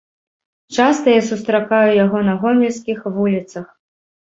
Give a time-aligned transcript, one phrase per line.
[0.77, 3.75] Часта я сустракаю яго на гомельскіх вуліцах.